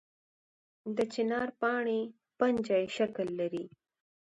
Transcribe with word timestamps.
د 0.95 0.97
چنار 1.13 1.49
پاڼې 1.59 1.99
پنجه 2.37 2.77
یي 2.81 2.87
شکل 2.97 3.27
لري 3.39 3.65